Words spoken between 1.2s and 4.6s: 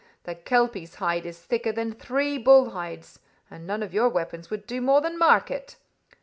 is thicker than three bull hides, and none of your weapons